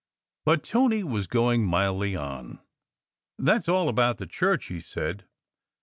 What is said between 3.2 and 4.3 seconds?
"That s all, about the